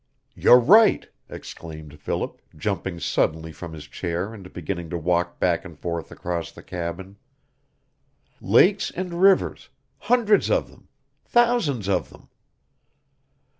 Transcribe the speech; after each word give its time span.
"You're 0.33 0.59
right," 0.59 1.07
exclaimed 1.29 1.99
Philip, 1.99 2.41
jumping 2.57 2.99
suddenly 2.99 3.51
from 3.51 3.71
his 3.73 3.85
chair 3.85 4.33
and 4.33 4.51
beginning 4.51 4.89
to 4.89 4.97
walk 4.97 5.37
back 5.39 5.63
and 5.63 5.77
forth 5.77 6.11
across 6.11 6.51
the 6.51 6.63
cabin. 6.63 7.17
"Lakes 8.41 8.89
and 8.89 9.21
rivers 9.21 9.69
hundreds 9.99 10.49
of 10.49 10.71
them 10.71 10.87
thousands 11.23 11.87
of 11.87 12.09
them! 12.09 12.29